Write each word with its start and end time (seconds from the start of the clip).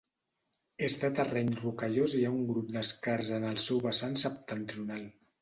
És 0.85 0.95
de 1.03 1.11
terreny 1.19 1.51
rocallós 1.59 2.15
i 2.15 2.21
hi 2.21 2.25
ha 2.29 2.33
un 2.39 2.49
grup 2.53 2.73
d'escars 2.79 3.31
en 3.39 3.47
el 3.53 3.61
seu 3.67 3.85
vessant 3.87 4.19
septentrional. 4.25 5.07